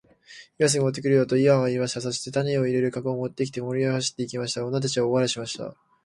[0.57, 2.01] 「今すぐ持って来るよ。」とイワンは言いました。
[2.01, 4.65] そして種を入れる籠を持って森へ走って行きました。
[4.65, 5.75] 女たちは大笑いしました。